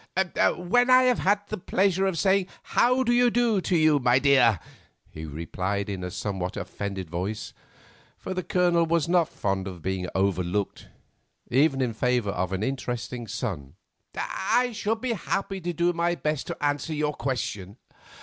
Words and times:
"When 0.57 0.89
I 0.89 1.03
have 1.03 1.19
had 1.19 1.47
the 1.49 1.59
pleasure 1.59 2.07
of 2.07 2.17
saying, 2.17 2.47
How 2.63 3.03
do 3.03 3.13
you 3.13 3.29
do 3.29 3.61
to 3.61 3.77
you, 3.77 3.99
my 3.99 4.17
dear," 4.17 4.59
he 5.11 5.25
replied 5.27 5.89
in 5.89 6.03
a 6.03 6.09
somewhat 6.09 6.57
offended 6.57 7.07
voice—for 7.11 8.33
the 8.33 8.41
Colonel 8.41 8.87
was 8.87 9.07
not 9.07 9.29
fond 9.29 9.67
of 9.67 9.83
being 9.83 10.07
overlooked, 10.15 10.87
even 11.51 11.81
in 11.81 11.93
favour 11.93 12.31
of 12.31 12.51
an 12.51 12.63
interesting 12.63 13.27
son—"I 13.27 14.71
shall 14.71 14.95
be 14.95 15.13
happy 15.13 15.61
to 15.61 15.71
do 15.71 15.93
my 15.93 16.15
best 16.15 16.47
to 16.47 16.57
answer 16.65 16.95
your 16.95 17.13
question." 17.13 17.77